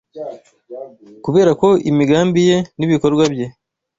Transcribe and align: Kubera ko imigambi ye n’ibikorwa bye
Kubera 1.25 1.51
ko 1.61 1.67
imigambi 1.89 2.41
ye 2.49 2.57
n’ibikorwa 2.77 3.23
bye 3.33 3.45